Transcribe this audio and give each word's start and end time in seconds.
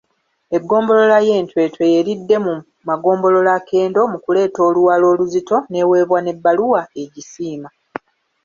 Eggombolola 0.55 1.17
y'e 1.27 1.37
Ntwetwe 1.43 1.83
y'eridde 1.93 2.35
mu 2.45 2.53
magombolola 2.87 3.49
akendo 3.59 3.99
mu 4.11 4.17
kuleeta 4.23 4.59
Oluwalo 4.69 5.05
oluzito 5.13 5.57
n'eweebwa 5.71 6.19
n'ebbaluwa 6.21 6.81
egisiima. 7.03 7.69